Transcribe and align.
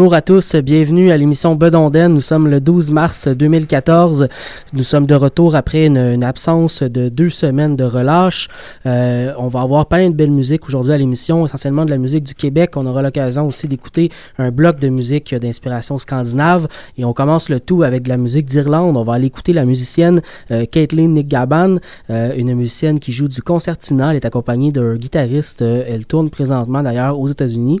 Bonjour 0.00 0.14
à 0.14 0.22
tous, 0.22 0.56
bienvenue 0.56 1.10
à 1.10 1.18
l'émission 1.18 1.54
Bedonden. 1.56 2.14
Nous 2.14 2.22
sommes 2.22 2.48
le 2.48 2.58
12 2.58 2.90
mars 2.90 3.28
2014. 3.28 4.28
Nous 4.72 4.82
sommes 4.82 5.04
de 5.04 5.14
retour 5.14 5.54
après 5.54 5.84
une, 5.84 6.24
absence 6.24 6.82
de 6.82 7.10
deux 7.10 7.28
semaines 7.28 7.76
de 7.76 7.84
relâche. 7.84 8.48
Euh, 8.86 9.34
on 9.36 9.48
va 9.48 9.60
avoir 9.60 9.84
plein 9.84 10.08
de 10.08 10.14
belles 10.14 10.30
musiques 10.30 10.66
aujourd'hui 10.66 10.94
à 10.94 10.96
l'émission, 10.96 11.44
essentiellement 11.44 11.84
de 11.84 11.90
la 11.90 11.98
musique 11.98 12.24
du 12.24 12.34
Québec. 12.34 12.78
On 12.78 12.86
aura 12.86 13.02
l'occasion 13.02 13.46
aussi 13.46 13.68
d'écouter 13.68 14.10
un 14.38 14.50
bloc 14.50 14.78
de 14.78 14.88
musique 14.88 15.34
d'inspiration 15.34 15.98
scandinave. 15.98 16.66
Et 16.96 17.04
on 17.04 17.12
commence 17.12 17.50
le 17.50 17.60
tout 17.60 17.82
avec 17.82 18.04
de 18.04 18.08
la 18.08 18.16
musique 18.16 18.46
d'Irlande. 18.46 18.96
On 18.96 19.02
va 19.02 19.12
aller 19.12 19.26
écouter 19.26 19.52
la 19.52 19.66
musicienne 19.66 20.22
euh, 20.50 20.64
Caitlin 20.64 21.08
Nick 21.08 21.28
Gaban, 21.28 21.76
euh, 22.08 22.32
une 22.38 22.54
musicienne 22.54 23.00
qui 23.00 23.12
joue 23.12 23.28
du 23.28 23.42
concertina. 23.42 24.12
Elle 24.12 24.16
est 24.16 24.24
accompagnée 24.24 24.72
d'un 24.72 24.96
guitariste. 24.96 25.60
elle 25.60 26.06
tourne 26.06 26.30
présentement 26.30 26.82
d'ailleurs 26.82 27.20
aux 27.20 27.28
États-Unis. 27.28 27.80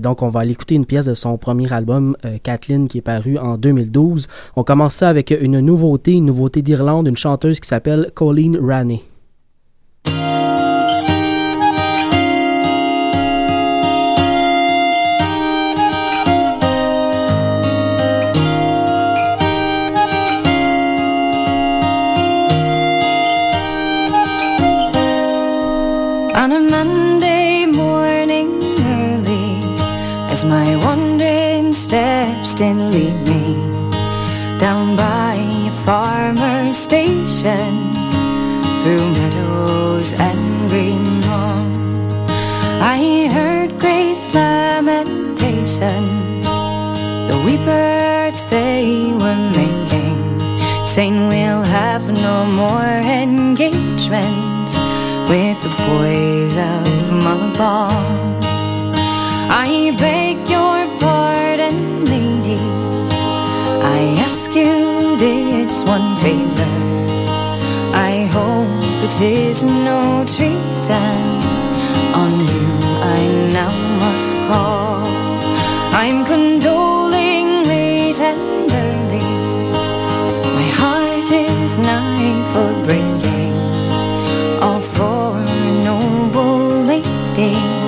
donc 0.00 0.22
on 0.22 0.30
va 0.30 0.40
aller 0.40 0.52
écouter 0.52 0.76
une 0.76 0.86
pièce 0.86 1.04
de 1.04 1.12
son 1.12 1.36
premier 1.42 1.70
album, 1.70 2.16
euh, 2.24 2.38
Kathleen, 2.42 2.88
qui 2.88 2.98
est 2.98 3.02
paru 3.02 3.36
en 3.36 3.58
2012. 3.58 4.28
On 4.56 4.64
commence 4.64 4.94
ça 4.94 5.10
avec 5.10 5.30
une 5.30 5.60
nouveauté, 5.60 6.12
une 6.12 6.24
nouveauté 6.24 6.62
d'Irlande, 6.62 7.08
une 7.08 7.18
chanteuse 7.18 7.60
qui 7.60 7.68
s'appelle 7.68 8.10
Colleen 8.14 8.56
Ranney. 8.56 9.02
Lead 32.70 33.26
me 33.26 33.56
down 34.56 34.94
by 34.94 35.34
a 35.34 35.70
farmer's 35.84 36.78
station 36.78 37.72
through 38.80 39.04
meadows 39.18 40.14
and 40.14 40.70
green 40.70 41.20
lawn. 41.22 41.74
I 42.80 43.28
heard 43.32 43.80
great 43.80 44.18
lamentation. 44.32 46.02
The 47.26 47.42
wee 47.44 47.58
birds 47.64 48.46
they 48.46 49.12
were 49.12 49.42
making, 49.50 50.38
saying 50.86 51.28
we'll 51.28 51.62
have 51.62 52.08
no 52.08 52.44
more 52.46 52.94
engagements 53.22 54.78
with 55.28 55.58
the 55.66 55.74
boys 55.88 56.56
of 56.56 57.12
Malabar. 57.24 57.90
I 59.50 59.96
beg 59.98 60.21
ask 64.24 64.54
you 64.54 65.16
this 65.16 65.82
one 65.84 66.16
favor. 66.18 66.74
I 68.10 68.28
hope 68.36 68.82
it 69.06 69.20
is 69.20 69.64
no 69.64 70.24
treason. 70.34 71.22
On 72.22 72.32
you 72.50 72.66
I 73.16 73.20
now 73.58 73.74
must 74.02 74.36
call. 74.48 75.02
I'm 76.02 76.24
condolingly 76.24 78.14
tenderly. 78.14 79.24
My 80.58 80.68
heart 80.80 81.28
is 81.30 81.78
nigh 81.78 82.42
for 82.52 82.70
breaking. 82.86 83.54
All 84.62 84.80
for 84.80 85.36
a 85.36 85.84
noble 85.88 86.84
lady 86.90 87.81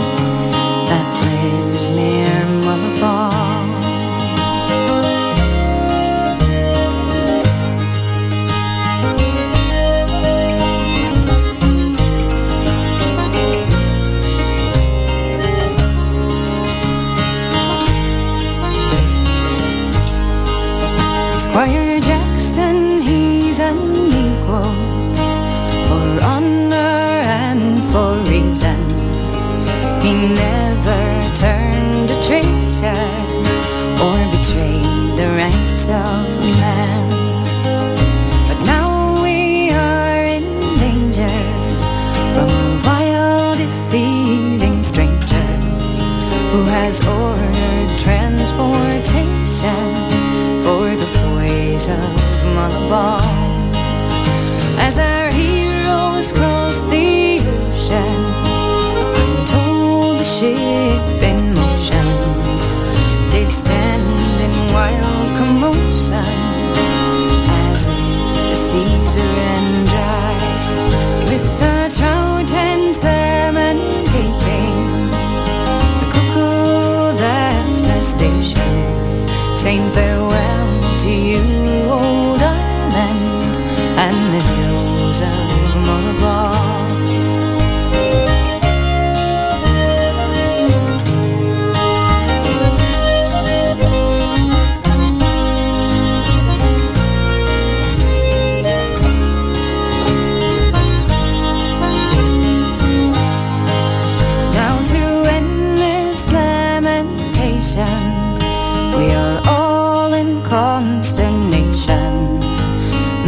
consternation. 110.64 112.40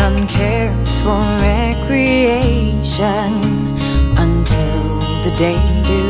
None 0.01 0.27
cares 0.27 0.93
for 1.05 1.23
recreation 1.53 3.31
until 4.25 4.81
the 5.25 5.33
day 5.45 5.61
do 5.91 6.03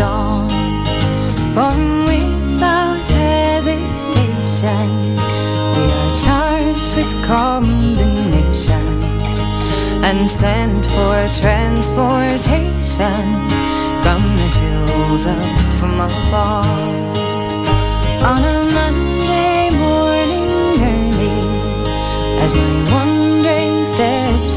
dawn. 0.00 0.48
For 1.54 1.74
without 2.10 3.04
hesitation, 3.24 4.88
we 5.74 5.84
are 6.00 6.12
charged 6.24 6.92
with 6.98 7.12
combination 7.34 8.88
and 10.08 10.30
sent 10.30 10.82
for 10.94 11.16
transportation 11.42 13.24
from 14.04 14.20
the 14.40 14.48
hills 14.58 15.24
of 15.26 15.78
Malabar. 15.98 16.66
On 18.30 18.40
a 18.54 18.58
Monday 18.74 19.07
my 22.54 22.90
wandering 22.90 23.84
steps 23.84 24.56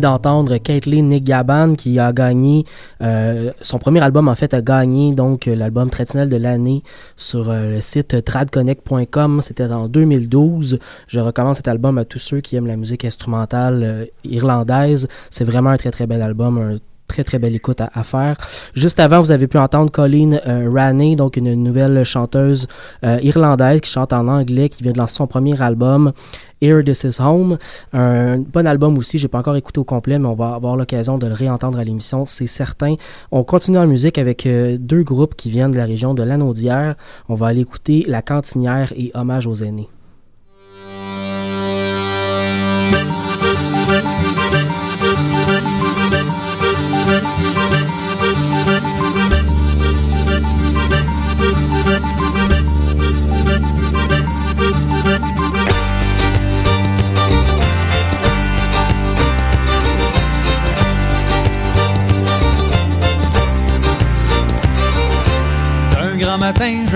d'entendre 0.00 0.56
Caitlyn 0.58 1.02
Nick 1.02 1.24
Gaban 1.24 1.74
qui 1.74 1.98
a 1.98 2.12
gagné 2.12 2.64
euh, 3.02 3.52
son 3.60 3.78
premier 3.78 4.00
album 4.00 4.28
en 4.28 4.34
fait 4.34 4.54
a 4.54 4.62
gagné 4.62 5.14
donc 5.14 5.46
l'album 5.46 5.90
traditionnel 5.90 6.28
de 6.28 6.36
l'année 6.36 6.82
sur 7.16 7.50
euh, 7.50 7.74
le 7.74 7.80
site 7.80 8.24
tradconnect.com. 8.24 9.40
C'était 9.42 9.64
en 9.64 9.88
2012. 9.88 10.78
Je 11.06 11.20
recommande 11.20 11.56
cet 11.56 11.68
album 11.68 11.98
à 11.98 12.04
tous 12.04 12.18
ceux 12.18 12.40
qui 12.40 12.56
aiment 12.56 12.66
la 12.66 12.76
musique 12.76 13.04
instrumentale 13.04 13.82
euh, 13.82 14.04
irlandaise. 14.24 15.08
C'est 15.30 15.44
vraiment 15.44 15.70
un 15.70 15.76
très 15.76 15.90
très 15.90 16.06
bel 16.06 16.22
album, 16.22 16.78
très 17.06 17.24
très 17.24 17.38
belle 17.38 17.54
écoute 17.54 17.80
à, 17.80 18.02
faire. 18.02 18.36
Juste 18.74 19.00
avant, 19.00 19.20
vous 19.20 19.30
avez 19.30 19.46
pu 19.46 19.58
entendre 19.58 19.90
Colleen 19.90 20.40
euh, 20.46 20.70
Raney, 20.72 21.16
donc 21.16 21.36
une 21.36 21.54
nouvelle 21.54 22.04
chanteuse 22.04 22.66
euh, 23.04 23.18
irlandaise 23.22 23.80
qui 23.80 23.90
chante 23.90 24.12
en 24.12 24.28
anglais, 24.28 24.68
qui 24.68 24.82
vient 24.82 24.92
de 24.92 24.98
lancer 24.98 25.16
son 25.16 25.26
premier 25.26 25.60
album. 25.60 26.12
Here 26.62 26.82
This 26.82 27.04
Is 27.04 27.20
Home, 27.20 27.58
un 27.92 28.38
bon 28.38 28.66
album 28.66 28.96
aussi, 28.96 29.18
j'ai 29.18 29.28
pas 29.28 29.38
encore 29.38 29.56
écouté 29.56 29.78
au 29.78 29.84
complet, 29.84 30.18
mais 30.18 30.26
on 30.26 30.34
va 30.34 30.54
avoir 30.54 30.74
l'occasion 30.74 31.18
de 31.18 31.26
le 31.26 31.34
réentendre 31.34 31.78
à 31.78 31.84
l'émission, 31.84 32.24
c'est 32.24 32.46
certain. 32.46 32.94
On 33.30 33.44
continue 33.44 33.76
en 33.76 33.86
musique 33.86 34.16
avec 34.16 34.46
euh, 34.46 34.78
deux 34.78 35.02
groupes 35.02 35.34
qui 35.34 35.50
viennent 35.50 35.72
de 35.72 35.76
la 35.76 35.84
région 35.84 36.14
de 36.14 36.22
Lanaudière. 36.22 36.96
On 37.28 37.34
va 37.34 37.48
aller 37.48 37.60
écouter 37.60 38.04
La 38.08 38.22
Cantinière 38.22 38.92
et 38.96 39.10
Hommage 39.14 39.46
aux 39.46 39.54
aînés. 39.54 39.90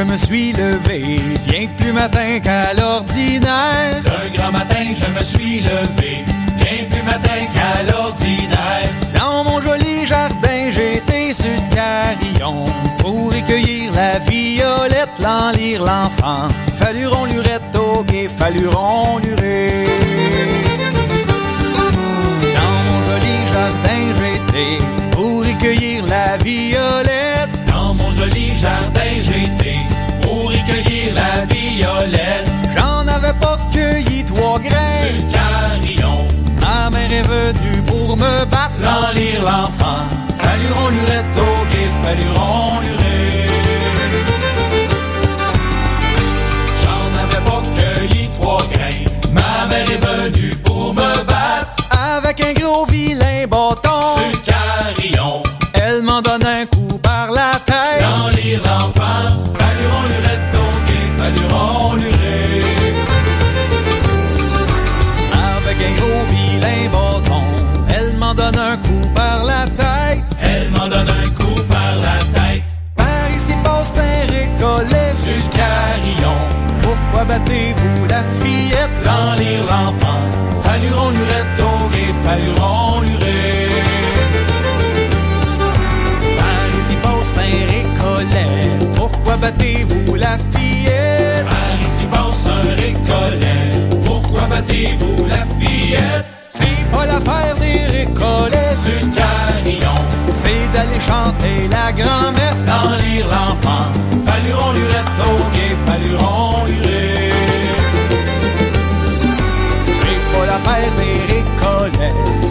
Je 0.01 0.05
me 0.05 0.17
suis 0.17 0.53
levé, 0.53 1.21
bien 1.45 1.69
plus 1.77 1.93
matin 1.93 2.41
qu'à 2.43 2.73
l'ordinaire. 2.73 4.01
Un 4.07 4.31
grand 4.35 4.51
matin, 4.51 4.85
je 4.95 5.07
me 5.17 5.23
suis 5.23 5.61
levé, 5.61 6.25
bien 6.57 6.85
plus 6.89 7.03
matin 7.03 7.41
qu'à 7.55 7.83
l'ordinaire. 7.83 8.89
Dans 9.19 9.45
mon 9.45 9.61
joli 9.61 10.07
jardin, 10.07 10.71
j'étais 10.71 11.35
sur 11.35 11.51
le 11.51 11.75
carillon 11.75 12.65
pour 12.99 13.31
recueillir 13.35 13.93
la 13.95 14.19
violette, 14.21 15.17
l'en 15.23 15.51
lire 15.51 15.85
l'enfant. 15.85 16.49
Falluron 16.77 17.27
lurette 17.27 17.77
au 17.77 18.03
guet, 18.03 18.29
falluron 18.29 19.19
luré. 19.19 19.85
Dans 22.59 22.81
mon 22.89 23.01
joli 23.09 23.37
jardin, 23.53 24.01
j'étais 24.19 24.79
pour 25.11 25.45
recueillir 25.45 26.07
la 26.07 26.39
violette. 26.39 27.51
Dans 27.67 27.93
mon 27.93 28.11
joli 28.13 28.57
jardin, 28.57 29.13
j'étais 29.21 29.60
J'en 33.31 33.37
avais 33.37 33.39
pas 33.39 33.59
cueilli 33.73 34.25
trois 34.25 34.59
grains. 34.59 35.03
le 35.05 35.33
carillon, 35.33 36.27
Ma 36.61 36.91
mère 36.91 37.13
est 37.13 37.23
venue 37.23 37.83
pour 37.87 38.17
me 38.17 38.45
battre. 38.47 38.75
l'en 38.83 39.13
lire 39.15 39.43
l'enfant. 39.45 40.03
Falluron 40.37 40.89
lurette 40.89 41.37
au 41.37 41.65
guet, 41.71 41.91
falluron 42.03 42.81
luré. 42.81 43.49
J'en 46.83 47.23
avais 47.23 47.45
pas 47.45 47.63
cueilli 47.77 48.29
trois 48.41 48.67
grains. 48.73 49.05
Ma 49.33 49.67
mère 49.69 49.91
est 49.91 50.05
venue 50.05 50.57
pour 50.65 50.93
me 50.95 51.25
battre. 51.25 51.87
Avec 52.17 52.41
un 52.41 52.53
gros 52.53 52.85
lire 79.41 79.65
l'enfant, 79.71 80.23
falluron 80.63 81.11
lurette 81.11 81.61
au 81.61 81.89
guet, 81.93 82.13
falluron 82.25 83.01
luré. 83.01 83.69
Par 86.39 86.69
ici 86.81 86.97
passe 87.03 87.39
un 87.39 87.61
récollet. 87.75 88.55
Pourquoi 88.95 89.37
battez-vous 89.37 90.15
la 90.15 90.37
fillette? 90.53 91.47
Par 91.55 91.79
ici 91.87 92.05
passe 92.13 92.47
un 92.57 92.69
récollet, 92.83 93.63
pourquoi 94.05 94.43
battez-vous 94.53 95.27
la 95.27 95.43
fillette? 95.59 96.27
C'est 96.47 96.85
pas 96.93 97.07
l'affaire 97.07 97.57
des 97.65 97.99
récollets. 97.99 98.75
Sur 98.85 99.01
le 99.05 99.11
carillon, 99.21 99.99
C'est 100.33 100.67
d'aller 100.73 101.01
chanter 101.01 101.69
la 101.77 101.93
grand-messe. 101.93 102.67
dans 102.67 102.91
l'enfant, 103.35 103.87
falluron 104.27 104.73
lurette 104.73 105.21
guet, 105.55 105.77
falluron 105.87 106.67
luré. 106.67 107.00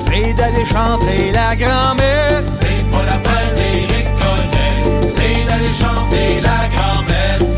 C'est 0.06 0.34
d'aller 0.34 0.66
chanter 0.66 1.32
la 1.32 1.56
grand-messe. 1.56 2.62
C'est 2.62 2.84
pas 2.90 3.04
l'affaire 3.10 3.52
des 3.56 3.86
récollets, 3.94 5.08
c'est 5.08 5.46
d'aller 5.48 5.74
chanter 5.74 6.42
la 6.42 6.62
grand-messe. 6.74 7.58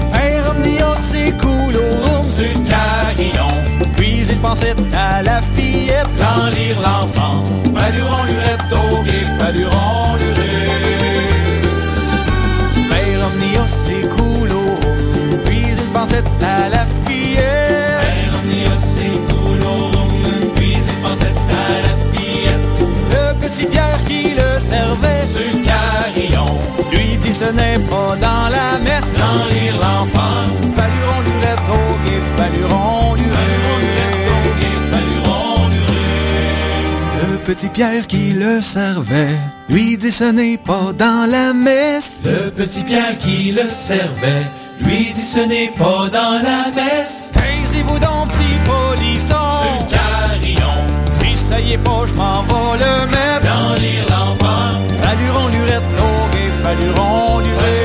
C'est 1.12 1.38
cool 1.38 1.76
au 1.76 1.90
room. 2.04 2.24
Sur 2.24 2.46
le 2.46 2.64
carillon, 2.68 3.54
Puis 3.98 4.26
il 4.30 4.38
pensait 4.38 4.76
à 4.94 5.22
la 5.22 5.42
fillette. 5.54 6.08
dans 6.18 6.48
lire 6.56 6.78
l'enfant, 6.82 7.44
falluron 7.76 8.24
lurette 8.24 8.72
au 8.72 9.04
guet, 9.04 9.26
falluron 9.38 10.18
omnia, 13.24 13.68
c'est 13.68 14.08
cool 14.16 14.52
au 14.52 14.66
room. 14.66 15.40
Puis 15.46 15.64
il 15.70 15.84
pensait 15.94 16.24
à 16.42 16.70
la 16.70 16.86
fillette. 16.86 17.01
Petit 23.52 23.66
Pierre 23.66 24.04
qui 24.08 24.34
le 24.34 24.58
servait. 24.58 25.26
Sur 25.26 25.42
le 25.42 25.64
carillon, 25.64 26.46
Lui 26.92 27.18
dit 27.18 27.34
ce 27.34 27.46
n'est 27.46 27.80
pas 27.90 28.16
dans 28.16 28.50
la 28.50 28.80
messe. 28.80 29.16
dans 29.18 29.46
lire 29.54 29.76
l'enfant, 29.82 30.46
Falluron 30.76 31.22
lurette 31.22 31.70
au 31.70 32.06
guet, 32.06 32.22
falluron 32.38 33.16
falluron 34.92 35.68
luré. 35.70 37.32
Le 37.32 37.38
petit 37.40 37.68
Pierre 37.68 38.08
qui 38.08 38.34
le 38.34 38.62
servait. 38.62 39.38
Lui 39.70 39.98
dit 39.98 40.12
ce 40.12 40.26
n'est 40.26 40.58
pas 40.58 40.94
dans 40.94 41.30
la 41.30 41.54
messe. 41.54 42.26
Le 42.26 42.52
petit 42.52 42.84
Pierre 42.84 43.18
qui 43.18 43.52
le 43.52 43.68
servait, 43.68 44.46
lui 44.80 45.12
dit 45.14 45.28
ce 45.36 45.40
n'est 45.40 45.72
pas 45.78 46.10
dans 46.10 46.42
la 46.42 46.72
messe. 46.74 47.32
Taisez-vous 47.34 48.00
donc, 48.00 48.30
petit 48.30 48.58
polisson. 48.66 49.36
Ça 51.52 51.60
y 51.60 51.74
est 51.74 51.78
pas, 51.78 52.06
je 52.08 52.14
m'en 52.14 52.42
vais 52.44 52.78
le 52.84 53.08
mettre. 53.08 53.46
dans 53.52 53.76
lire 53.76 54.06
l'enfant, 54.10 54.72
Falluron 55.02 55.48
lurette 55.48 55.98
au 55.98 56.16
guet, 56.34 56.52
falluron 56.64 57.40
luré. 57.40 57.81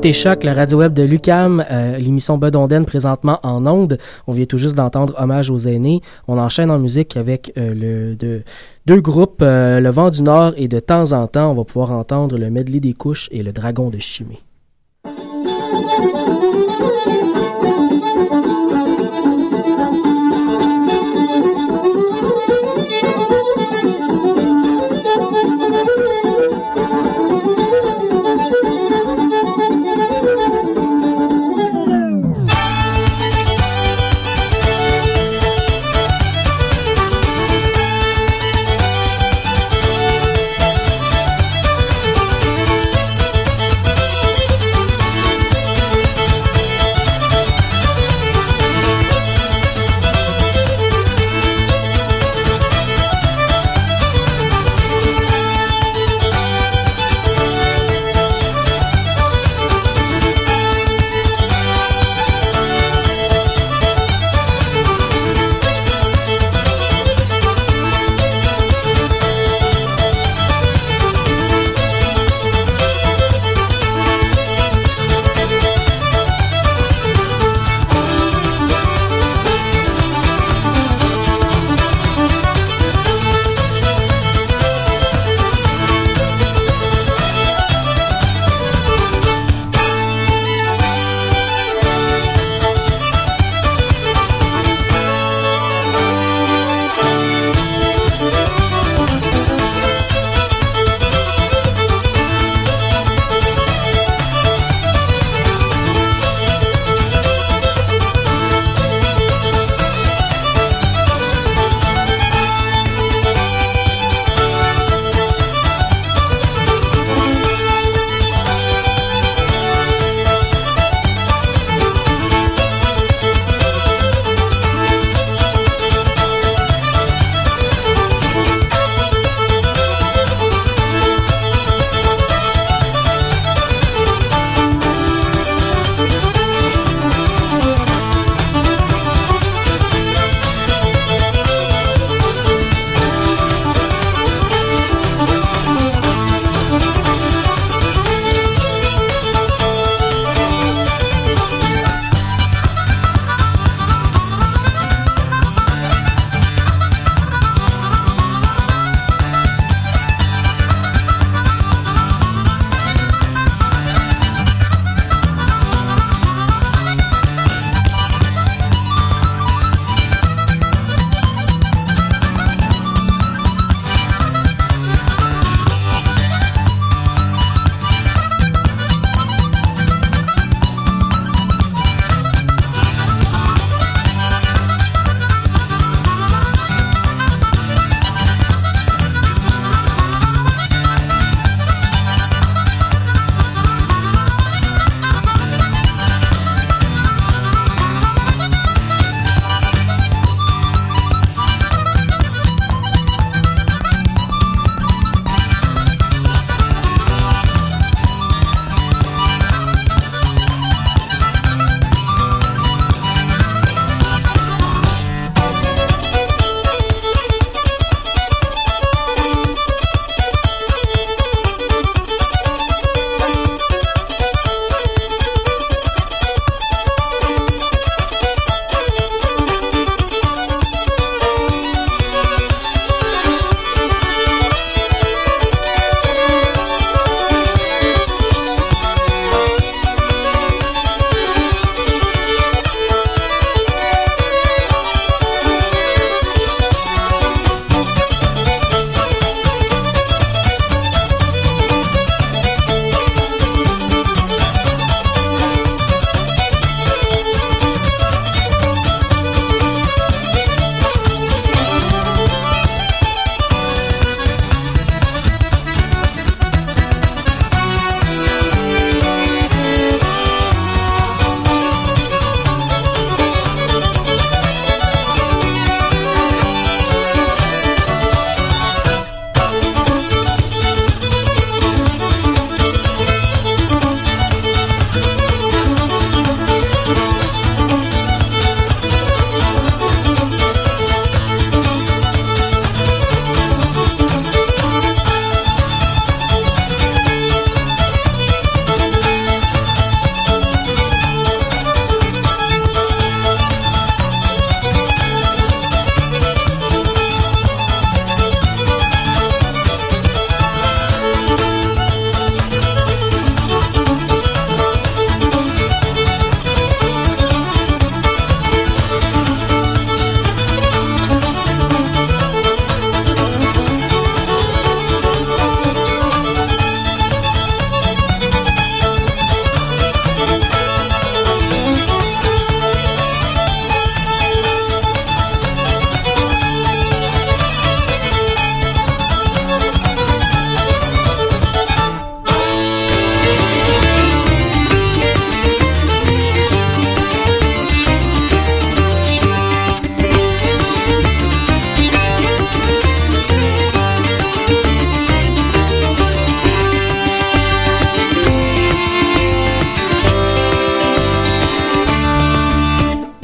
écoutez 0.00 0.14
Choc, 0.14 0.44
la 0.44 0.54
radio 0.54 0.78
web 0.78 0.94
de 0.94 1.02
Lucam, 1.02 1.62
euh, 1.70 1.98
l'émission 1.98 2.38
Bedonden 2.38 2.86
présentement 2.86 3.38
en 3.42 3.66
onde. 3.66 3.98
On 4.26 4.32
vient 4.32 4.46
tout 4.46 4.56
juste 4.56 4.74
d'entendre 4.74 5.14
Hommage 5.18 5.50
aux 5.50 5.58
aînés. 5.58 6.00
On 6.26 6.38
enchaîne 6.38 6.70
en 6.70 6.78
musique 6.78 7.18
avec 7.18 7.52
euh, 7.58 7.74
le, 7.74 8.16
de, 8.16 8.40
deux 8.86 9.02
groupes, 9.02 9.42
euh, 9.42 9.78
Le 9.78 9.90
Vent 9.90 10.08
du 10.08 10.22
Nord 10.22 10.54
et 10.56 10.68
de 10.68 10.80
temps 10.80 11.12
en 11.12 11.26
temps, 11.26 11.50
on 11.50 11.54
va 11.54 11.64
pouvoir 11.64 11.90
entendre 11.90 12.38
le 12.38 12.48
Medley 12.48 12.80
des 12.80 12.94
couches 12.94 13.28
et 13.30 13.42
le 13.42 13.52
Dragon 13.52 13.90
de 13.90 13.98
Chimée. 13.98 14.40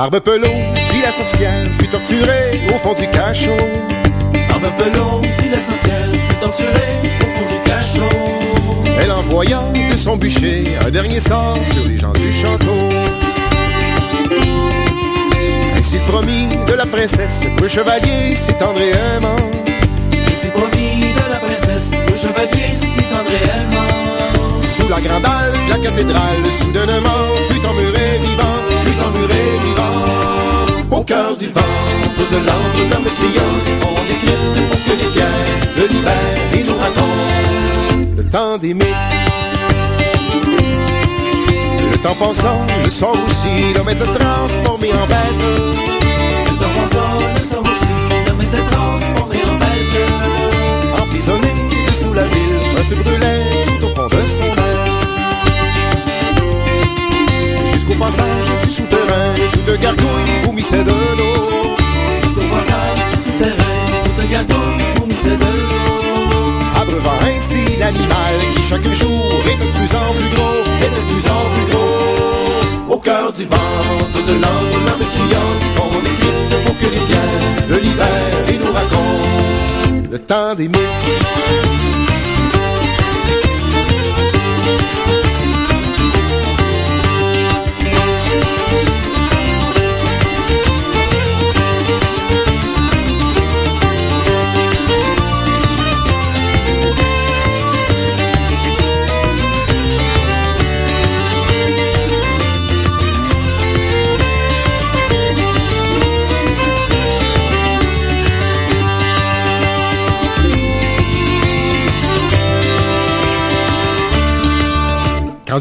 Barbe 0.09 0.23
Pelot, 0.23 0.47
dit 0.93 1.03
la 1.03 1.11
sorcière, 1.11 1.65
fut 1.81 1.89
torturée 1.89 2.61
au 2.73 2.79
fond 2.79 2.95
du 2.95 3.09
cachot. 3.11 3.57
Barbe 4.49 4.73
Pelot, 4.79 5.21
dit 5.43 5.49
la 5.51 5.59
sorcière, 5.59 6.07
fut 6.29 6.37
torturée 6.37 7.01
au 7.23 7.25
fond 7.25 7.47
du 7.49 7.61
cachot. 7.69 8.93
Elle 9.03 9.11
envoya 9.11 9.63
de 9.91 9.97
son 9.97 10.17
bûcher 10.17 10.63
un 10.87 10.91
dernier 10.91 11.19
sort 11.19 11.59
sur 11.73 11.89
les 11.89 11.99
gens 11.99 12.13
du 12.13 12.33
château. 12.33 12.89
Ainsi 15.77 15.99
promis 16.07 16.51
de 16.69 16.75
la 16.75 16.87
princesse, 16.87 17.43
le 17.61 17.67
chevalier 17.67 18.37
s'étend 18.37 18.75
réellement. 18.75 19.43
Ainsi 20.31 20.47
promis 20.51 21.01
de 21.01 21.33
la 21.33 21.39
princesse, 21.41 21.91
le 22.09 22.15
chevalier 22.15 22.77
s'étend 22.77 23.25
réellement. 23.27 24.61
Sous 24.61 24.87
la 24.89 25.01
grande 25.01 25.27
halle 25.27 25.53
de 25.67 25.71
la 25.73 25.79
cathédrale, 25.79 26.53
soudainement, 26.61 27.56
du 31.39 31.49
ventre 31.49 32.31
de 32.31 32.37
l'antre, 32.47 32.81
l'homme 32.91 33.05
criant 33.05 33.53
du 33.65 33.73
fond 33.81 33.95
des 34.09 34.15
cryptes 34.15 34.71
pour 34.71 34.81
que 34.85 34.93
les 35.03 35.11
pierres 35.13 35.45
le 35.77 35.87
libèrent 35.87 36.55
et 36.55 36.65
nous 36.65 36.79
racontent 36.79 38.17
le 38.17 38.25
temps 38.25 38.57
des 38.57 38.73
mythes. 38.73 38.87
Le 41.93 41.99
temps 41.99 42.15
passant, 42.15 42.61
le 42.85 42.91
sort 42.91 43.17
aussi, 43.27 43.75
l'homme 43.75 43.91
était 43.91 44.19
transformé 44.19 44.93
en 44.93 45.07
bête. 45.07 45.43
Le 46.47 46.57
temps 46.57 46.75
passant, 46.75 47.19
le 47.35 47.43
sort 47.43 47.63
aussi, 47.63 47.95
l'homme 48.27 48.41
était 48.41 48.65
transformé 48.71 49.37
en 49.45 49.57
bête. 49.59 51.03
Emprisonné 51.03 51.53
dessous 51.89 52.15
la 52.15 52.25
ville, 52.25 52.61
un 52.79 52.85
feu 52.85 52.97
brûlait 53.05 53.45
tout 53.79 53.85
au 53.85 53.89
fond 53.95 54.09
de 54.09 54.27
son 54.27 54.43
être. 54.45 54.66
Passage 57.99 58.47
du 58.63 58.71
souterrain, 58.71 59.35
toute 59.53 59.81
gargouille 59.81 60.41
vomissait 60.45 60.85
de 60.85 60.91
l'eau. 60.91 61.77
Jusqu'au 62.23 62.43
passage 62.55 62.99
du 63.13 63.23
souterrain, 63.23 63.77
toute 64.05 64.31
gargouille 64.31 64.85
vomissait 65.01 65.37
de 65.37 65.45
l'eau. 65.45 65.87
Abreuvant 66.81 67.19
ainsi 67.23 67.77
l'animal 67.79 68.35
qui 68.55 68.63
chaque 68.63 68.89
jour 68.95 69.25
était 69.47 69.67
de 69.67 69.73
plus 69.73 69.95
en 69.95 70.13
plus 70.15 70.31
gros, 70.35 70.61
était 70.79 70.91
de 70.91 71.03
plus 71.11 71.27
en 71.29 71.43
plus 71.55 71.73
gros. 71.73 72.95
Au 72.95 72.99
cœur 72.99 73.33
du 73.33 73.45
ventre 73.45 74.27
de 74.29 74.35
l'antre, 74.35 74.77
l'homme 74.87 75.07
criant 75.15 75.53
du 75.61 75.69
fond 75.77 75.99
des 76.05 76.15
cryptes 76.21 76.57
pour 76.67 76.79
que 76.79 76.85
les 76.85 77.01
pierres 77.07 77.69
le 77.71 77.79
libèrent 77.79 78.49
et 78.49 78.59
nous 78.59 78.73
racontent 78.73 80.09
le 80.11 80.19
temps 80.19 80.55
des 80.55 80.69
mythes. 80.69 81.96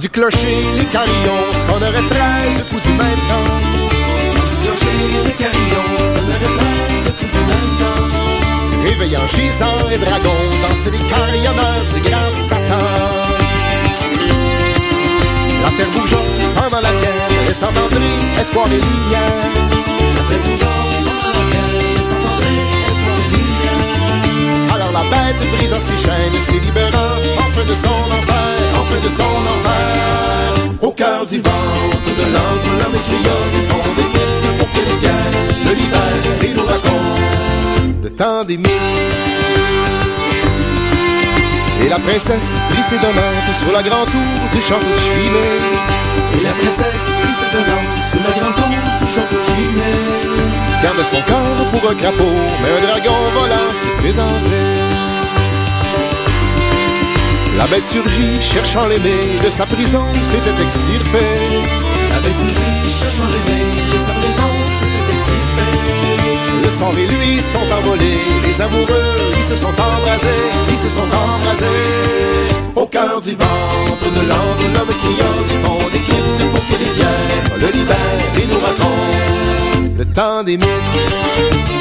Du 0.02 0.10
clocher, 0.10 0.62
les 0.78 0.86
carillons 0.86 1.54
sonneraient 1.70 2.08
treize 2.10 2.66
coups 2.70 2.82
du 2.82 2.90
même 2.90 3.22
temps. 3.30 3.56
Du 4.50 4.58
clocher, 4.58 4.98
les 5.24 5.32
carillons 5.32 5.98
sonneraient 6.14 6.54
treize 6.58 7.14
coups 7.18 7.32
du 7.32 7.40
même. 7.40 8.92
Éveillant 8.92 9.26
gisants 9.28 9.90
et 9.90 9.98
dragons, 9.98 10.46
dansaient 10.68 10.92
les 10.92 11.00
carillonneurs 11.08 11.86
du 11.94 12.02
grand 12.02 12.30
Satan. 12.30 12.86
La 15.64 15.70
terre 15.78 15.92
bougea 15.96 16.18
pendant 16.56 16.82
la 16.82 16.92
guerre, 16.92 17.30
laissant 17.48 17.70
entrer 17.70 18.14
espoir 18.42 18.68
et 18.68 18.72
lumière. 18.72 19.22
La 20.18 20.24
terre 20.28 20.44
bougea 20.44 20.74
pendant 21.00 21.32
la 21.40 21.46
guerre, 21.52 21.96
laissant 21.96 22.20
entrer 22.20 22.58
espoir 22.90 23.18
et 23.24 23.30
lumière. 23.34 24.76
Alors 24.76 24.92
la 24.92 25.04
bête 25.10 25.42
brisa 25.56 25.80
ses 25.80 25.96
chaînes, 25.96 26.42
se 26.42 26.52
libérant 26.52 27.22
enfin 27.40 27.64
de 27.66 27.74
son 27.74 28.12
enfer, 28.12 28.65
Au 30.82 30.92
cœur 30.92 31.26
du 31.26 31.38
ventre 31.38 32.12
de 32.18 32.24
l'antre, 32.34 32.70
l'homme 32.80 33.00
cria 33.08 33.36
du 33.54 33.62
fond 33.68 33.84
des 33.98 34.04
cryptes 34.04 34.58
pour 34.60 34.70
que 34.72 34.82
les 34.88 34.98
pierres 35.02 35.36
le 35.66 35.74
libèrent 35.74 36.44
et 36.44 36.54
nous 36.54 36.66
racontent 36.66 37.22
le 38.04 38.10
temps 38.12 38.44
des 38.44 38.58
mythes. 38.58 38.72
Et 41.84 41.90
la 41.90 42.00
princesse, 42.00 42.56
triste 42.70 42.92
et 42.94 43.00
donnante, 43.00 43.56
sur 43.58 43.72
la 43.72 43.82
grande 43.82 44.12
tour 44.12 44.22
du 44.54 44.62
château 44.62 44.86
de. 44.86 46.38
Et 46.38 46.44
la 46.44 46.52
princesse, 46.52 47.12
triste 47.22 47.44
et 47.50 47.56
donnante, 47.56 47.98
sur 48.10 48.20
la 48.24 48.32
grande 48.40 48.56
tour 48.56 48.68
du 49.02 49.14
château 49.14 49.36
de 49.36 49.42
Chimay. 49.42 50.26
Son 51.04 51.22
corps 51.22 51.70
pour 51.72 51.92
un 51.92 51.94
crapaud, 51.94 52.24
mais 52.64 52.72
un 52.78 52.82
dragon 52.82 53.14
volant 53.36 53.74
s'y 53.76 53.88
présentait. 54.02 54.95
La 57.58 57.68
bête 57.68 57.84
surgit, 57.84 58.42
cherchant 58.42 58.88
l'aimé, 58.88 59.40
de 59.44 59.50
sa 59.50 59.66
prison 59.66 60.04
s'était 60.22 60.62
extirpée. 60.62 61.64
La 62.12 62.20
bête 62.20 62.36
surgit, 62.36 62.92
cherchant 63.00 63.30
l'aimé, 63.32 63.62
de 63.94 63.98
sa 63.98 64.12
prison 64.20 64.52
s'était 64.78 65.12
extirpée. 65.12 65.86
Le 66.64 66.70
sang 66.70 66.92
et 66.98 67.08
lui 67.08 67.42
sont 67.42 67.68
envolés, 67.78 68.20
les 68.46 68.62
amoureux, 68.62 69.16
ils 69.38 69.44
se 69.44 69.56
sont 69.56 69.68
embrasés, 69.68 70.44
ils 70.70 70.76
se 70.76 70.90
sont 70.90 71.08
embrasés. 71.08 71.66
Au 72.76 72.86
cœur 72.86 73.22
du 73.22 73.32
ventre 73.32 74.08
de 74.18 74.28
l'antre, 74.28 74.66
l'homme 74.74 74.96
criant 75.02 75.40
du 75.48 75.56
fond 75.64 75.90
des 75.94 76.00
cryptes 76.00 76.46
pour 76.52 76.66
que 76.68 76.84
les 76.84 76.92
pierres 76.92 77.58
le 77.60 77.68
libèrent 77.68 78.36
et 78.38 78.48
nous 78.52 78.60
racontent 78.60 79.96
le 79.98 80.06
temps 80.06 80.44
des 80.44 80.58
mythes. 80.58 81.76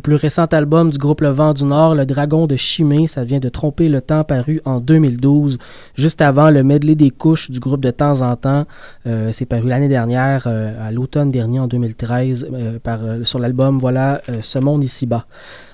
Du 0.00 0.02
plus 0.02 0.14
récent 0.14 0.46
album 0.46 0.88
du 0.88 0.96
groupe 0.96 1.20
Le 1.20 1.28
Vent 1.28 1.52
du 1.52 1.62
Nord, 1.64 1.94
Le 1.94 2.06
Dragon 2.06 2.46
de 2.46 2.56
Chimay, 2.56 3.06
ça 3.06 3.22
vient 3.22 3.38
de 3.38 3.50
Tromper 3.50 3.90
le 3.90 4.00
temps 4.00 4.24
paru 4.24 4.62
en 4.64 4.80
2012, 4.80 5.58
juste 5.94 6.22
avant 6.22 6.48
le 6.48 6.62
medley 6.62 6.94
des 6.94 7.10
couches 7.10 7.50
du 7.50 7.60
groupe 7.60 7.82
de 7.82 7.90
temps 7.90 8.22
en 8.22 8.34
temps. 8.34 8.64
Euh, 9.06 9.28
c'est 9.30 9.44
paru 9.44 9.68
l'année 9.68 9.90
dernière, 9.90 10.44
euh, 10.46 10.88
à 10.88 10.90
l'automne 10.90 11.30
dernier 11.30 11.60
en 11.60 11.66
2013, 11.66 12.48
euh, 12.50 13.24
sur 13.24 13.38
l'album 13.40 13.78
Voilà 13.78 14.22
Ce 14.40 14.58
monde 14.58 14.82
ici-bas. 14.82 15.26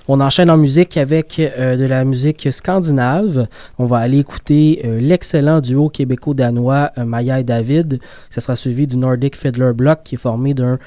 On 0.09 0.21
enchaîne 0.21 0.49
en 0.49 0.55
musique 0.55 0.95
avec 0.95 1.37
euh, 1.37 1.75
de 1.75 1.83
la 1.83 2.05
musique 2.05 2.47
scandinave. 2.49 3.47
On 3.77 3.83
va 3.83 3.97
aller 3.97 4.19
écouter 4.19 4.81
euh, 4.85 5.01
l'excellent 5.01 5.59
duo 5.59 5.89
québéco-danois 5.89 6.91
euh, 6.97 7.03
Maya 7.03 7.41
et 7.41 7.43
David. 7.43 7.99
Ça 8.29 8.39
sera 8.39 8.55
suivi 8.55 8.87
du 8.87 8.95
Nordic 8.95 9.35
Fiddler 9.35 9.73
Block 9.73 10.03
qui 10.05 10.15
est 10.15 10.17
formé 10.17 10.53
d'un 10.53 10.79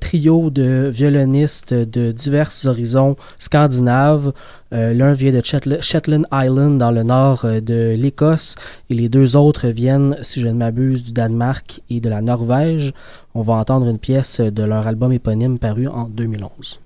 trio 0.00 0.50
de 0.50 0.90
violonistes 0.92 1.72
de 1.72 2.12
divers 2.12 2.50
horizons 2.66 3.16
scandinaves. 3.38 4.34
L'un 4.70 5.14
vient 5.14 5.32
de 5.32 5.40
Shetland 5.80 6.26
Island 6.30 6.76
dans 6.76 6.90
le 6.90 7.02
nord 7.04 7.46
de 7.46 7.94
l'Écosse 7.98 8.56
et 8.90 8.94
les 8.94 9.08
deux 9.08 9.34
autres 9.34 9.68
viennent, 9.68 10.18
si 10.20 10.42
je 10.42 10.48
ne 10.48 10.52
m'abuse, 10.52 11.04
du 11.04 11.12
Danemark 11.12 11.80
et 11.88 12.00
de 12.00 12.10
la 12.10 12.20
Norvège. 12.20 12.92
On 13.34 13.40
va 13.40 13.54
entendre 13.54 13.88
une 13.88 13.98
pièce 13.98 14.40
de 14.40 14.62
leur 14.62 14.86
album 14.86 15.10
éponyme 15.10 15.58
paru 15.58 15.88
en 15.88 16.04
2011. 16.04 16.81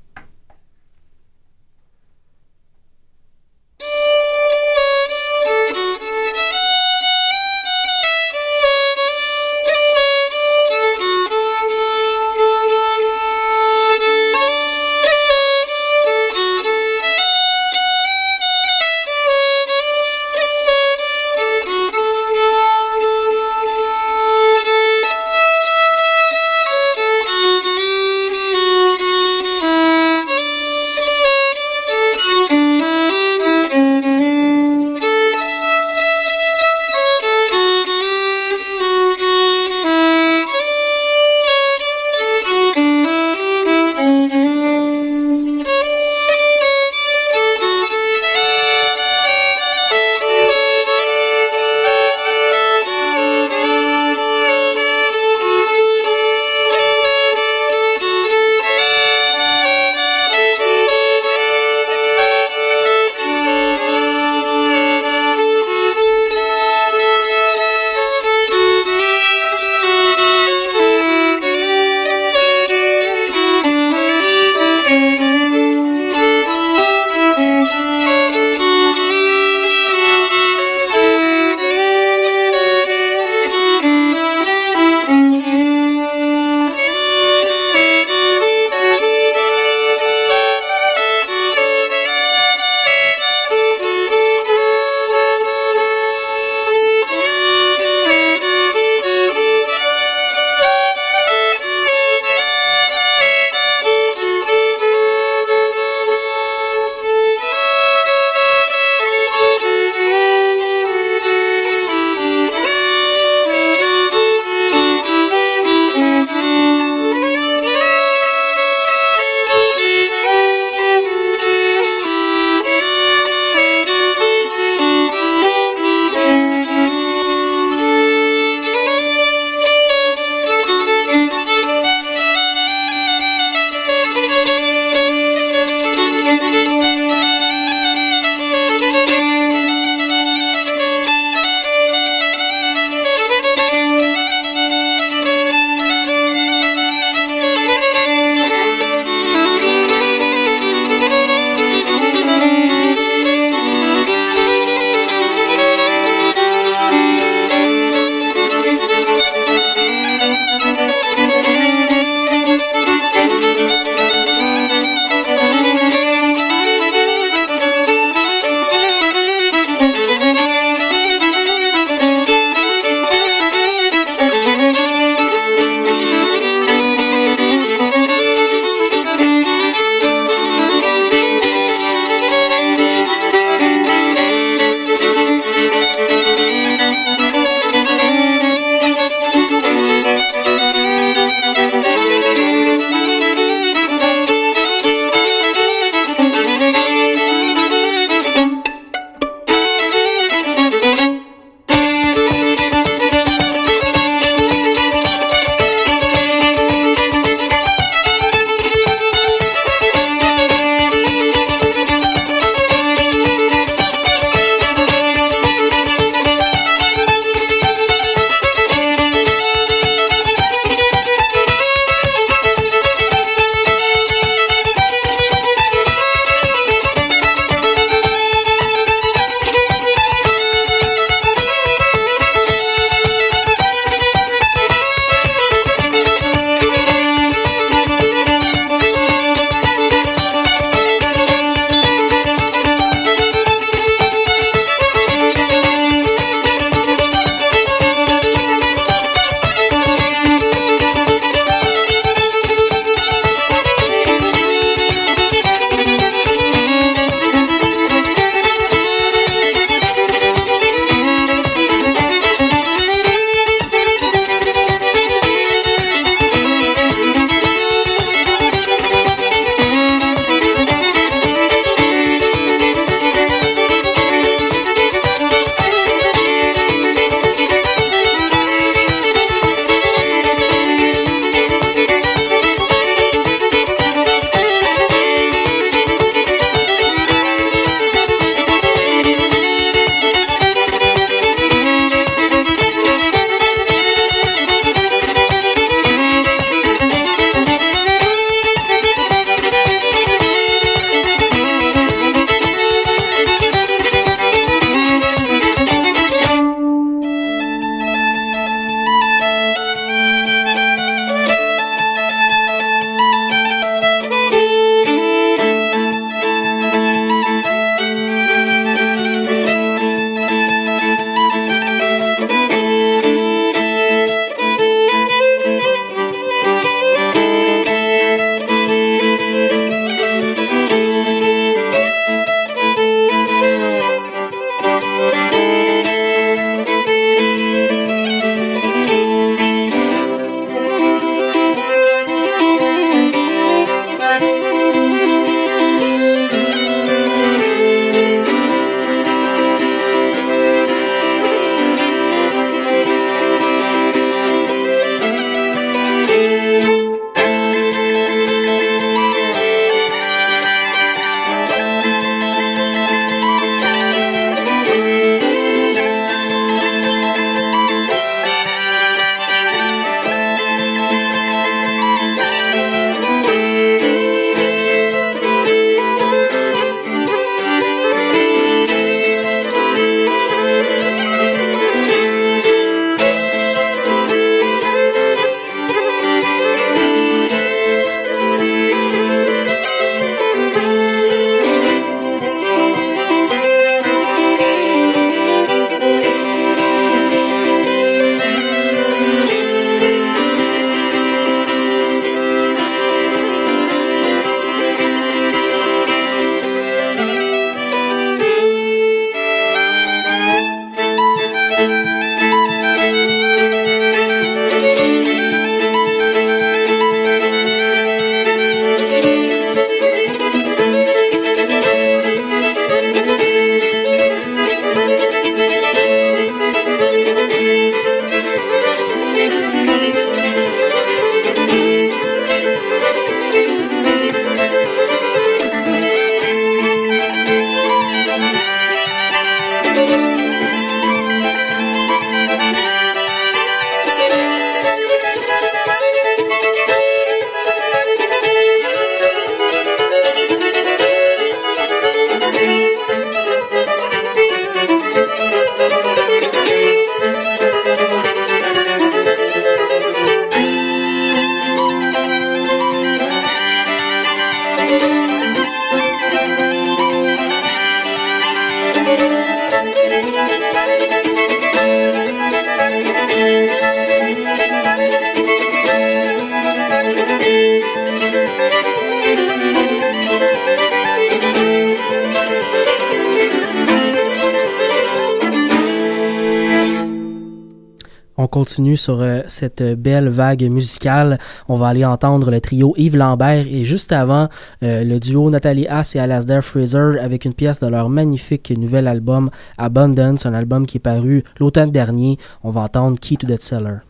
Sur 488.77 489.01
euh, 489.01 489.23
cette 489.27 489.63
belle 489.63 490.09
vague 490.09 490.43
musicale. 490.51 491.19
On 491.49 491.57
va 491.57 491.69
aller 491.69 491.85
entendre 491.85 492.31
le 492.31 492.41
trio 492.41 492.75
Yves 492.77 492.97
Lambert 492.97 493.47
et 493.47 493.65
juste 493.65 493.93
avant, 493.93 494.29
euh, 494.63 494.83
le 494.83 494.99
duo 494.99 495.31
Nathalie 495.31 495.67
Haas 495.67 495.93
et 495.95 495.99
Alasdair 495.99 496.43
Fraser 496.43 496.99
avec 497.01 497.25
une 497.25 497.35
pièce 497.35 497.61
de 497.61 497.67
leur 497.67 497.89
magnifique 497.89 498.53
nouvel 498.57 498.89
album 498.89 499.31
Abundance, 499.59 500.27
un 500.27 500.35
album 500.35 500.67
qui 500.67 500.79
est 500.79 500.81
paru 500.81 501.23
l'automne 501.39 501.71
dernier. 501.71 502.19
On 502.43 502.51
va 502.51 502.63
entendre 502.63 502.99
Key 502.99 503.17
to 503.17 503.27
the 503.27 503.41
Cellar. 503.41 503.86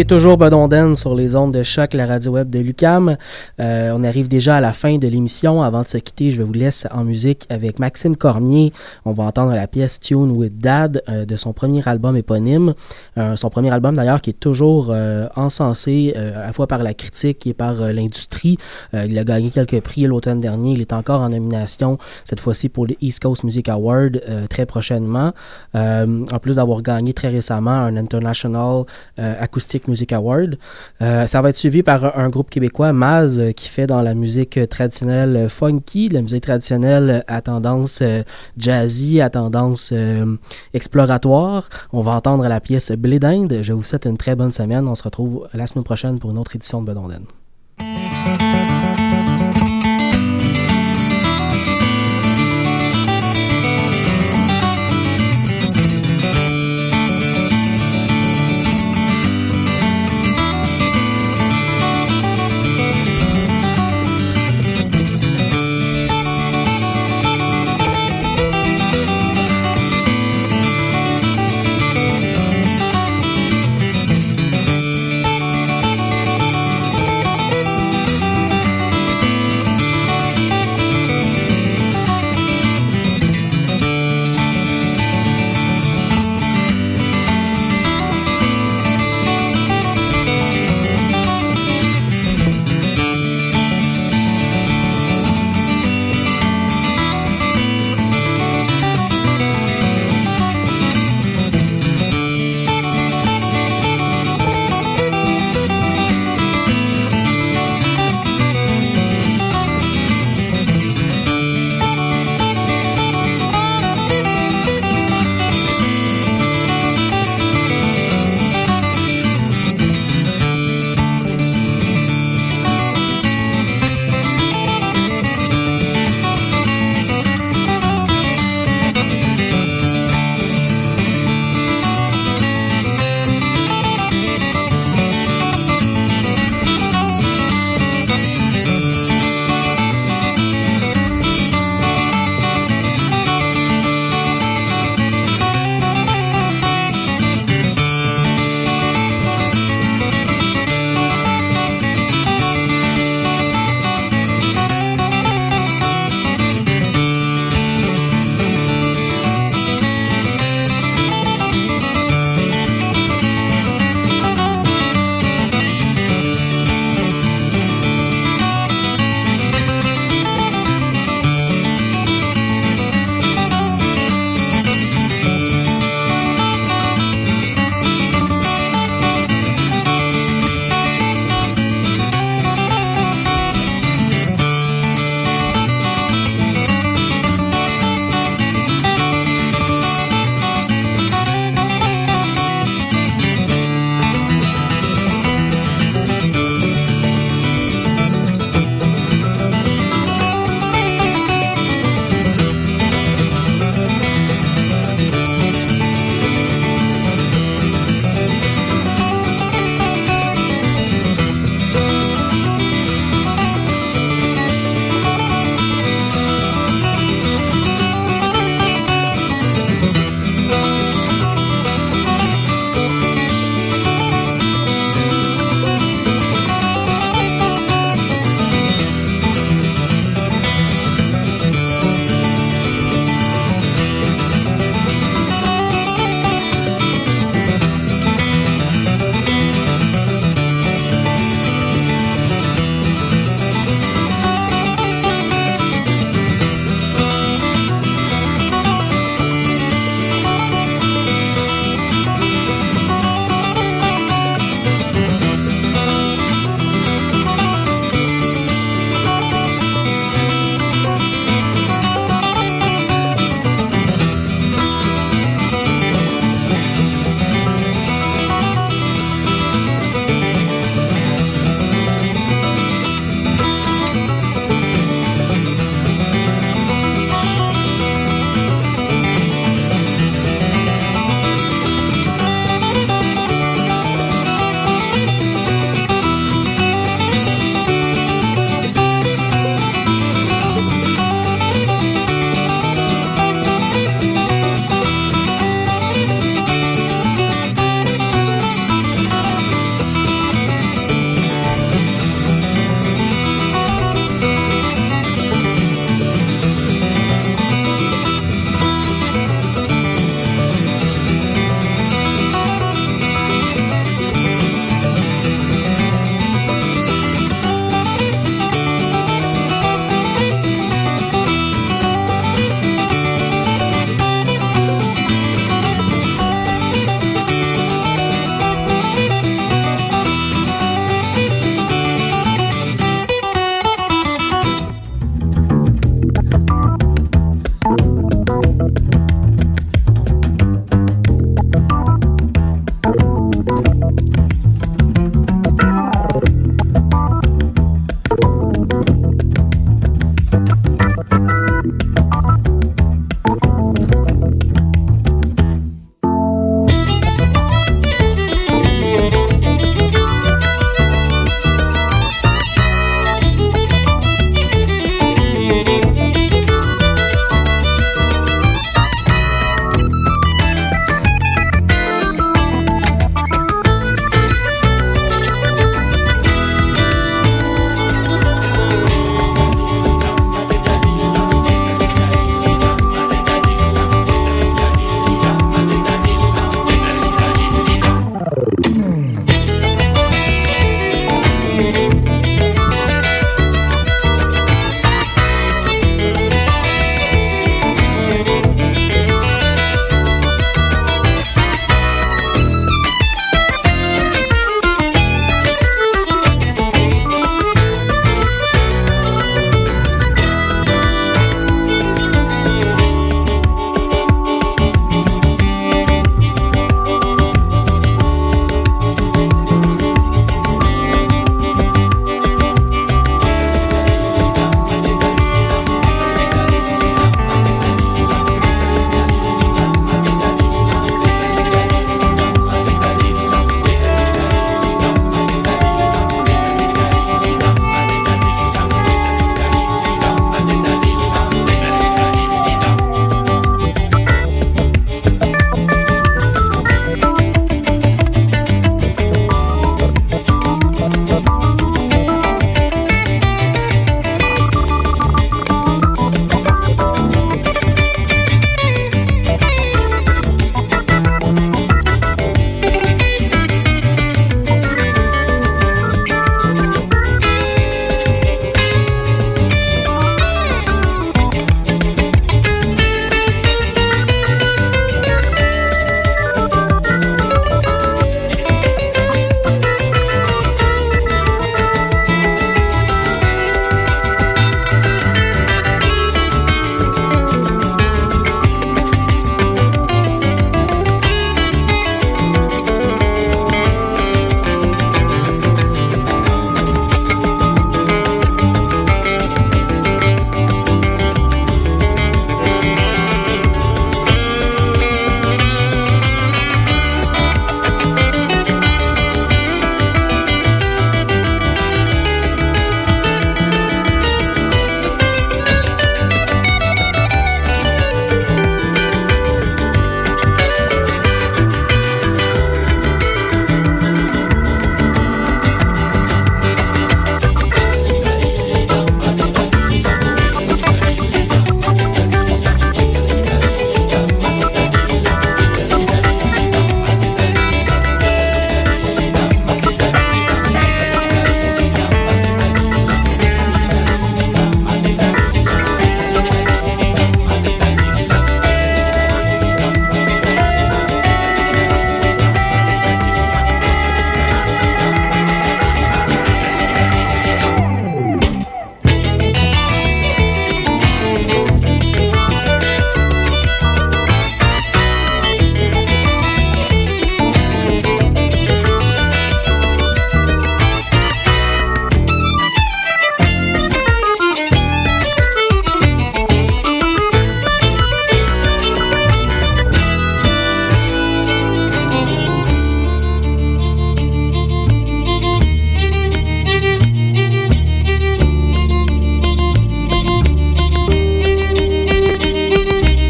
Écoutez 0.00 0.14
toujours 0.14 0.38
Bedonden 0.38 0.96
sur 0.96 1.14
les 1.14 1.36
ondes 1.36 1.52
de 1.52 1.62
choc, 1.62 1.92
la 1.92 2.06
radio 2.06 2.32
web 2.32 2.48
de 2.48 2.58
Lucam. 2.58 3.18
Euh, 3.60 3.92
on 3.94 4.02
arrive 4.02 4.28
déjà 4.28 4.56
à 4.56 4.60
la 4.60 4.72
fin 4.72 4.96
de 4.96 5.06
l'émission. 5.06 5.62
Avant 5.62 5.82
de 5.82 5.88
se 5.88 5.98
quitter, 5.98 6.30
je 6.30 6.42
vous 6.42 6.54
laisse 6.54 6.86
en 6.90 7.04
musique 7.04 7.46
avec 7.50 7.78
Maxime 7.78 8.16
Cormier. 8.16 8.72
On 9.04 9.12
va 9.12 9.24
entendre 9.24 9.52
la 9.52 9.66
pièce 9.66 10.00
Tune 10.00 10.30
with 10.30 10.56
Dad 10.56 11.02
euh, 11.10 11.26
de 11.26 11.36
son 11.36 11.52
premier 11.52 11.86
album 11.86 12.16
éponyme. 12.16 12.72
Euh, 13.18 13.36
son 13.36 13.50
premier 13.50 13.72
album 13.72 13.94
d'ailleurs 13.94 14.22
qui 14.22 14.30
est 14.30 14.40
toujours 14.40 14.94
encensé 15.36 16.14
à 16.16 16.46
la 16.46 16.52
fois 16.54 16.66
par 16.66 16.82
la 16.82 16.94
critique 16.94 17.46
et 17.46 17.52
par 17.52 17.74
l'industrie. 17.92 18.56
il 18.94 19.18
a 19.18 19.24
gagné 19.24 19.50
quelques 19.50 19.80
prix 19.80 20.06
l'automne 20.06 20.40
dernier. 20.40 20.72
Il 20.72 20.80
est 20.80 20.94
encore 20.94 21.20
en 21.20 21.28
nomination 21.28 21.98
cette 22.24 22.40
fois-ci 22.40 22.70
pour 22.70 22.86
les 22.86 22.96
East 23.02 23.20
Coast 23.20 23.44
Music 23.44 23.68
Award 23.68 24.22
très 24.48 24.64
prochainement. 24.64 25.32
en 25.74 26.38
plus 26.40 26.56
d'avoir 26.56 26.80
gagné 26.80 27.12
très 27.12 27.28
récemment 27.28 27.70
un 27.70 27.96
International 27.96 28.84
Acoustic 29.18 29.88
Music 29.90 30.12
Award. 30.12 30.58
Euh, 31.02 31.26
ça 31.26 31.42
va 31.42 31.50
être 31.50 31.56
suivi 31.56 31.82
par 31.82 32.18
un 32.18 32.30
groupe 32.30 32.48
québécois, 32.48 32.92
Maz, 32.92 33.38
euh, 33.38 33.52
qui 33.52 33.68
fait 33.68 33.86
dans 33.86 34.00
la 34.00 34.14
musique 34.14 34.58
traditionnelle 34.68 35.48
funky, 35.48 36.08
la 36.08 36.22
musique 36.22 36.44
traditionnelle 36.44 37.24
à 37.26 37.42
tendance 37.42 37.98
euh, 38.02 38.22
jazzy, 38.56 39.20
à 39.20 39.28
tendance 39.28 39.92
exploratoire. 40.72 41.68
On 41.92 42.00
va 42.00 42.12
entendre 42.12 42.46
la 42.48 42.60
pièce 42.60 42.92
Blé 42.92 43.18
d'Inde. 43.18 43.58
Je 43.62 43.72
vous 43.72 43.82
souhaite 43.82 44.06
une 44.06 44.16
très 44.16 44.34
bonne 44.34 44.52
semaine. 44.52 44.88
On 44.88 44.94
se 44.94 45.02
retrouve 45.02 45.48
la 45.52 45.66
semaine 45.66 45.84
prochaine 45.84 46.18
pour 46.18 46.30
une 46.30 46.38
autre 46.38 46.56
édition 46.56 46.80
de 46.80 46.86
Bedonden. 46.86 47.24